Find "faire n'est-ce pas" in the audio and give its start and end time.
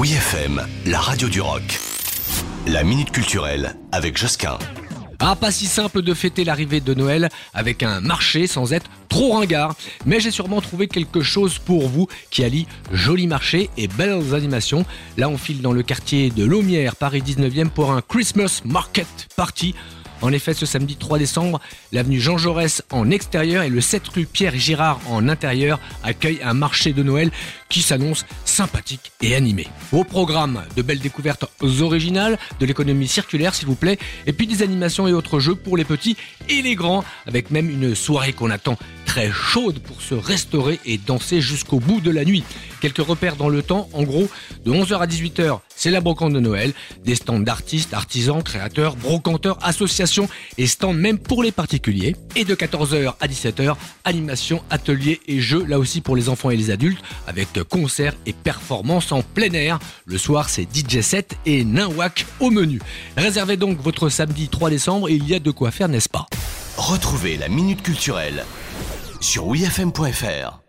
65.70-66.26